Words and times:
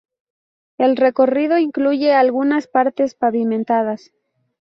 El 0.79 0.97
recorrido 0.97 1.59
incluye 1.59 2.11
algunas 2.11 2.65
partes 2.65 3.13
pavimentadas. 3.13 4.09